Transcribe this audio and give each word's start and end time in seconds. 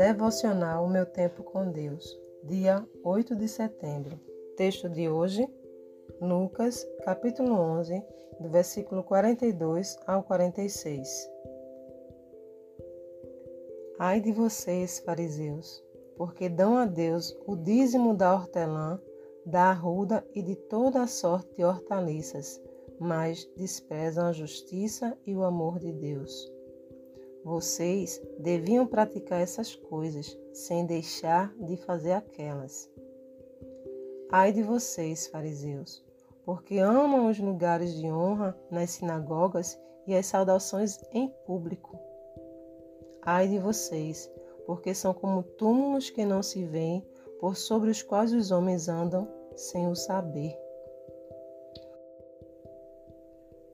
Devocional 0.00 0.88
Meu 0.88 1.04
Tempo 1.04 1.42
com 1.42 1.70
Deus, 1.70 2.18
dia 2.44 2.82
8 3.04 3.36
de 3.36 3.46
setembro. 3.46 4.18
Texto 4.56 4.88
de 4.88 5.10
hoje, 5.10 5.46
Lucas, 6.22 6.88
capítulo 7.04 7.52
11, 7.52 8.02
do 8.40 8.48
versículo 8.48 9.04
42 9.04 9.98
ao 10.06 10.22
46. 10.22 11.30
Ai 13.98 14.22
de 14.22 14.32
vocês, 14.32 15.00
fariseus, 15.00 15.84
porque 16.16 16.48
dão 16.48 16.78
a 16.78 16.86
Deus 16.86 17.36
o 17.46 17.54
dízimo 17.54 18.14
da 18.14 18.34
hortelã, 18.34 18.98
da 19.44 19.64
arruda 19.64 20.26
e 20.34 20.40
de 20.40 20.56
toda 20.56 21.02
a 21.02 21.06
sorte 21.06 21.56
de 21.56 21.62
hortaliças, 21.62 22.58
mas 22.98 23.44
desprezam 23.54 24.28
a 24.28 24.32
justiça 24.32 25.14
e 25.26 25.36
o 25.36 25.44
amor 25.44 25.78
de 25.78 25.92
Deus. 25.92 26.59
Vocês 27.44 28.20
deviam 28.38 28.86
praticar 28.86 29.40
essas 29.40 29.74
coisas 29.74 30.38
sem 30.52 30.84
deixar 30.84 31.54
de 31.56 31.76
fazer 31.78 32.12
aquelas. 32.12 32.90
Ai 34.30 34.52
de 34.52 34.62
vocês, 34.62 35.26
fariseus, 35.26 36.04
porque 36.44 36.78
amam 36.78 37.28
os 37.28 37.38
lugares 37.38 37.94
de 37.94 38.06
honra 38.06 38.56
nas 38.70 38.90
sinagogas 38.90 39.78
e 40.06 40.14
as 40.14 40.26
saudações 40.26 40.98
em 41.12 41.28
público. 41.46 41.98
Ai 43.22 43.48
de 43.48 43.58
vocês, 43.58 44.30
porque 44.66 44.94
são 44.94 45.12
como 45.14 45.42
túmulos 45.42 46.10
que 46.10 46.24
não 46.24 46.42
se 46.42 46.64
veem, 46.64 47.04
por 47.40 47.56
sobre 47.56 47.90
os 47.90 48.02
quais 48.02 48.32
os 48.32 48.50
homens 48.50 48.88
andam 48.88 49.26
sem 49.56 49.88
o 49.88 49.96
saber. 49.96 50.56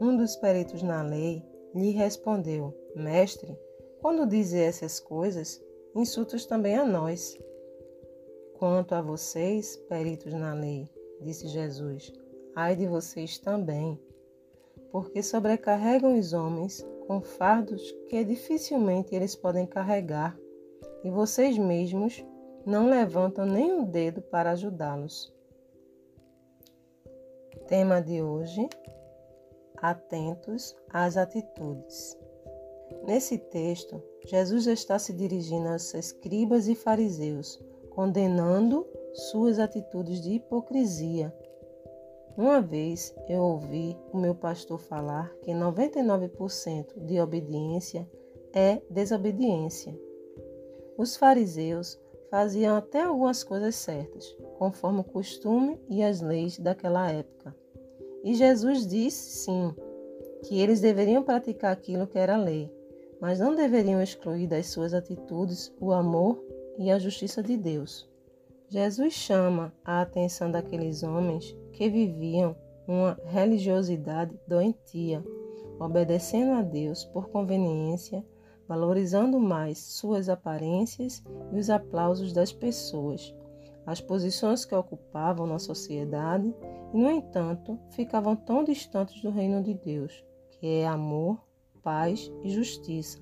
Um 0.00 0.16
dos 0.16 0.34
peritos 0.34 0.82
na 0.82 1.00
lei 1.02 1.46
lhe 1.72 1.92
respondeu: 1.92 2.74
Mestre, 2.94 3.58
quando 4.00 4.26
dizes 4.26 4.54
essas 4.54 5.00
coisas, 5.00 5.62
insultas 5.94 6.44
também 6.44 6.76
a 6.76 6.84
nós. 6.84 7.38
Quanto 8.58 8.94
a 8.94 9.02
vocês, 9.02 9.76
peritos 9.88 10.32
na 10.32 10.54
lei, 10.54 10.88
disse 11.20 11.48
Jesus, 11.48 12.12
ai 12.54 12.76
de 12.76 12.86
vocês 12.86 13.38
também, 13.38 13.98
porque 14.90 15.22
sobrecarregam 15.22 16.18
os 16.18 16.32
homens 16.32 16.86
com 17.06 17.20
fardos 17.20 17.90
que 18.08 18.24
dificilmente 18.24 19.14
eles 19.14 19.34
podem 19.34 19.66
carregar, 19.66 20.38
e 21.02 21.10
vocês 21.10 21.58
mesmos 21.58 22.24
não 22.64 22.88
levantam 22.88 23.44
nem 23.44 23.72
um 23.72 23.84
dedo 23.84 24.22
para 24.22 24.52
ajudá-los. 24.52 25.32
Tema 27.66 28.00
de 28.00 28.22
hoje: 28.22 28.68
Atentos 29.76 30.76
às 30.90 31.16
atitudes. 31.16 32.16
Nesse 33.06 33.38
texto, 33.38 34.02
Jesus 34.26 34.66
está 34.66 34.98
se 34.98 35.12
dirigindo 35.12 35.68
aos 35.68 35.92
escribas 35.94 36.68
e 36.68 36.74
fariseus, 36.74 37.60
condenando 37.90 38.86
suas 39.12 39.58
atitudes 39.58 40.20
de 40.20 40.34
hipocrisia. 40.34 41.34
Uma 42.36 42.60
vez 42.62 43.14
eu 43.28 43.42
ouvi 43.42 43.96
o 44.12 44.16
meu 44.16 44.34
pastor 44.34 44.78
falar 44.78 45.30
que 45.42 45.50
99% 45.50 47.04
de 47.04 47.20
obediência 47.20 48.08
é 48.54 48.80
desobediência. 48.88 49.98
Os 50.96 51.16
fariseus 51.16 52.00
faziam 52.30 52.76
até 52.76 53.02
algumas 53.02 53.44
coisas 53.44 53.74
certas, 53.74 54.34
conforme 54.58 55.00
o 55.00 55.04
costume 55.04 55.78
e 55.88 56.02
as 56.02 56.20
leis 56.20 56.58
daquela 56.58 57.10
época. 57.10 57.54
E 58.24 58.34
Jesus 58.34 58.86
disse 58.86 59.44
sim, 59.44 59.74
que 60.44 60.60
eles 60.60 60.80
deveriam 60.80 61.22
praticar 61.22 61.72
aquilo 61.72 62.06
que 62.06 62.18
era 62.18 62.36
lei, 62.36 62.70
mas 63.22 63.38
não 63.38 63.54
deveriam 63.54 64.02
excluir 64.02 64.48
das 64.48 64.66
suas 64.66 64.92
atitudes 64.92 65.72
o 65.80 65.92
amor 65.92 66.44
e 66.76 66.90
a 66.90 66.98
justiça 66.98 67.40
de 67.40 67.56
Deus. 67.56 68.10
Jesus 68.68 69.12
chama 69.12 69.72
a 69.84 70.00
atenção 70.00 70.50
daqueles 70.50 71.04
homens 71.04 71.56
que 71.72 71.88
viviam 71.88 72.56
uma 72.84 73.16
religiosidade 73.26 74.36
doentia, 74.48 75.24
obedecendo 75.78 76.50
a 76.50 76.62
Deus 76.62 77.04
por 77.04 77.28
conveniência, 77.28 78.26
valorizando 78.66 79.38
mais 79.38 79.78
suas 79.78 80.28
aparências 80.28 81.22
e 81.52 81.60
os 81.60 81.70
aplausos 81.70 82.32
das 82.32 82.52
pessoas, 82.52 83.32
as 83.86 84.00
posições 84.00 84.64
que 84.64 84.74
ocupavam 84.74 85.46
na 85.46 85.60
sociedade 85.60 86.52
e, 86.92 86.98
no 86.98 87.08
entanto, 87.08 87.78
ficavam 87.90 88.34
tão 88.34 88.64
distantes 88.64 89.22
do 89.22 89.30
reino 89.30 89.62
de 89.62 89.74
Deus, 89.74 90.24
que 90.58 90.66
é 90.66 90.88
amor, 90.88 91.38
paz 91.82 92.30
e 92.42 92.50
justiça. 92.50 93.18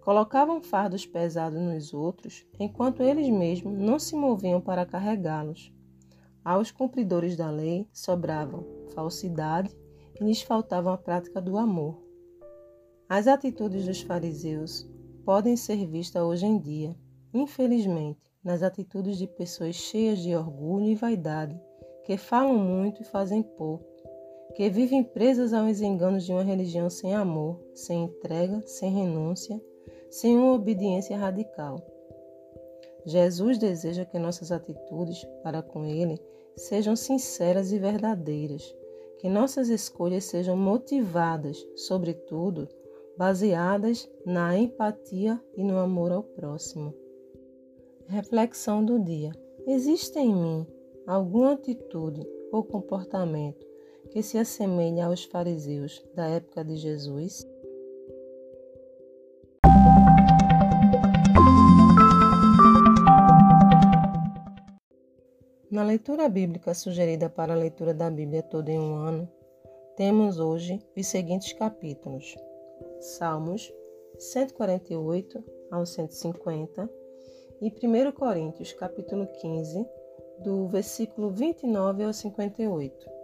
Colocavam 0.00 0.60
fardos 0.60 1.06
pesados 1.06 1.60
nos 1.60 1.94
outros, 1.94 2.46
enquanto 2.58 3.02
eles 3.02 3.28
mesmos 3.30 3.78
não 3.78 3.98
se 3.98 4.14
moviam 4.14 4.60
para 4.60 4.84
carregá-los. 4.84 5.72
Aos 6.44 6.70
cumpridores 6.70 7.36
da 7.36 7.50
lei 7.50 7.88
sobravam 7.92 8.66
falsidade 8.94 9.74
e 10.20 10.24
lhes 10.24 10.42
faltava 10.42 10.92
a 10.92 10.98
prática 10.98 11.40
do 11.40 11.56
amor. 11.56 12.02
As 13.08 13.26
atitudes 13.26 13.86
dos 13.86 14.02
fariseus 14.02 14.86
podem 15.24 15.56
ser 15.56 15.86
vistas 15.86 16.22
hoje 16.22 16.44
em 16.44 16.58
dia, 16.58 16.94
infelizmente, 17.32 18.20
nas 18.42 18.62
atitudes 18.62 19.16
de 19.16 19.26
pessoas 19.26 19.74
cheias 19.74 20.18
de 20.18 20.36
orgulho 20.36 20.86
e 20.86 20.94
vaidade, 20.94 21.58
que 22.04 22.18
falam 22.18 22.58
muito 22.58 23.00
e 23.00 23.06
fazem 23.06 23.42
pouco, 23.42 23.86
que 24.54 24.70
vivem 24.70 25.02
presas 25.02 25.52
aos 25.52 25.80
enganos 25.80 26.24
de 26.24 26.32
uma 26.32 26.44
religião 26.44 26.88
sem 26.88 27.12
amor, 27.12 27.60
sem 27.74 28.04
entrega, 28.04 28.62
sem 28.66 28.90
renúncia, 28.90 29.60
sem 30.08 30.36
uma 30.36 30.52
obediência 30.52 31.16
radical. 31.16 31.84
Jesus 33.04 33.58
deseja 33.58 34.04
que 34.04 34.18
nossas 34.18 34.52
atitudes 34.52 35.24
para 35.42 35.60
com 35.60 35.84
Ele 35.84 36.20
sejam 36.56 36.94
sinceras 36.94 37.72
e 37.72 37.78
verdadeiras, 37.78 38.74
que 39.18 39.28
nossas 39.28 39.68
escolhas 39.68 40.24
sejam 40.24 40.56
motivadas, 40.56 41.66
sobretudo, 41.74 42.68
baseadas 43.18 44.08
na 44.24 44.56
empatia 44.56 45.40
e 45.56 45.64
no 45.64 45.78
amor 45.78 46.12
ao 46.12 46.22
próximo. 46.22 46.94
Reflexão 48.06 48.84
do 48.84 49.00
dia: 49.00 49.32
existe 49.66 50.16
em 50.18 50.32
mim 50.32 50.66
alguma 51.06 51.54
atitude 51.54 52.24
ou 52.52 52.62
comportamento 52.62 53.73
que 54.10 54.22
se 54.22 54.38
assemelhe 54.38 55.00
aos 55.00 55.24
fariseus 55.24 56.04
da 56.14 56.26
época 56.26 56.64
de 56.64 56.76
Jesus? 56.76 57.46
Na 65.70 65.82
leitura 65.82 66.28
bíblica 66.28 66.72
sugerida 66.72 67.28
para 67.28 67.52
a 67.52 67.56
leitura 67.56 67.92
da 67.92 68.08
Bíblia 68.08 68.42
toda 68.42 68.70
em 68.70 68.78
um 68.78 68.94
ano, 68.94 69.28
temos 69.96 70.38
hoje 70.38 70.80
os 70.96 71.06
seguintes 71.06 71.52
capítulos: 71.52 72.34
Salmos 73.00 73.72
148 74.18 75.42
ao 75.70 75.84
150 75.84 76.88
e 77.60 77.68
1 77.68 78.12
Coríntios, 78.12 78.72
capítulo 78.72 79.26
15, 79.26 79.84
do 80.44 80.68
versículo 80.68 81.30
29 81.30 82.04
ao 82.04 82.12
58. 82.12 83.23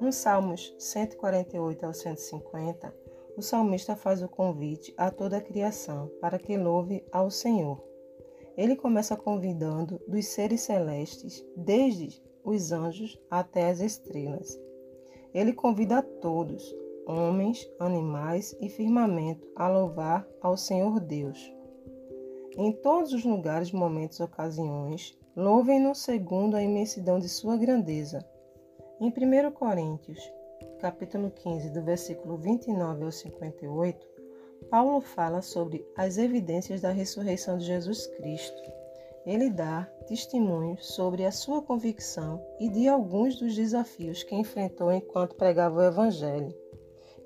Nos 0.00 0.14
Salmos 0.14 0.74
148 0.78 1.84
ao 1.84 1.92
150, 1.92 2.94
o 3.36 3.42
salmista 3.42 3.94
faz 3.94 4.22
o 4.22 4.28
convite 4.28 4.94
a 4.96 5.10
toda 5.10 5.36
a 5.36 5.42
criação 5.42 6.10
para 6.22 6.38
que 6.38 6.56
louve 6.56 7.04
ao 7.12 7.30
Senhor. 7.30 7.84
Ele 8.56 8.76
começa 8.76 9.14
convidando 9.14 10.00
dos 10.08 10.24
seres 10.24 10.62
celestes, 10.62 11.44
desde 11.54 12.22
os 12.42 12.72
anjos 12.72 13.20
até 13.30 13.68
as 13.68 13.80
estrelas. 13.80 14.58
Ele 15.34 15.52
convida 15.52 15.98
a 15.98 16.02
todos, 16.02 16.74
homens, 17.06 17.70
animais 17.78 18.56
e 18.58 18.70
firmamento, 18.70 19.46
a 19.54 19.68
louvar 19.68 20.26
ao 20.40 20.56
Senhor 20.56 20.98
Deus. 20.98 21.52
Em 22.56 22.72
todos 22.72 23.12
os 23.12 23.22
lugares, 23.22 23.70
momentos 23.70 24.18
e 24.18 24.22
ocasiões, 24.22 25.14
louvem-no 25.36 25.94
segundo 25.94 26.56
a 26.56 26.62
imensidão 26.62 27.18
de 27.18 27.28
sua 27.28 27.58
grandeza. 27.58 28.26
Em 29.00 29.08
1 29.08 29.52
Coríntios, 29.52 30.30
capítulo 30.78 31.30
15, 31.30 31.70
do 31.70 31.82
versículo 31.82 32.36
29 32.36 33.04
ao 33.04 33.10
58, 33.10 34.06
Paulo 34.68 35.00
fala 35.00 35.40
sobre 35.40 35.82
as 35.96 36.18
evidências 36.18 36.82
da 36.82 36.90
ressurreição 36.90 37.56
de 37.56 37.64
Jesus 37.64 38.06
Cristo. 38.08 38.62
Ele 39.24 39.48
dá 39.48 39.84
testemunhos 40.06 40.86
sobre 40.88 41.24
a 41.24 41.32
sua 41.32 41.62
convicção 41.62 42.44
e 42.60 42.68
de 42.68 42.88
alguns 42.88 43.36
dos 43.36 43.56
desafios 43.56 44.22
que 44.22 44.34
enfrentou 44.34 44.92
enquanto 44.92 45.34
pregava 45.34 45.78
o 45.78 45.82
Evangelho, 45.82 46.54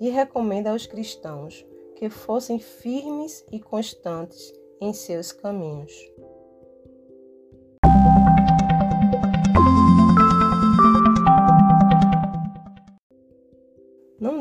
e 0.01 0.11
recomenda 0.11 0.71
aos 0.71 0.87
cristãos 0.87 1.67
que 1.97 2.09
fossem 2.09 2.61
firmes 2.61 3.45
e 3.51 3.59
constantes 3.59 4.53
em 4.81 4.93
seus 4.93 5.33
caminhos. 5.33 5.93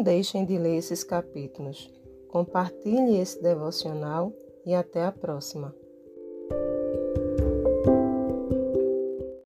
Deixem 0.04 0.46
de 0.46 0.58
ler 0.58 0.78
esses 0.78 1.04
capítulos. 1.04 1.92
Compartilhe 2.28 3.18
esse 3.18 3.42
devocional 3.42 4.34
e 4.66 4.74
até 4.74 5.04
a 5.04 5.12
próxima. 5.12 5.74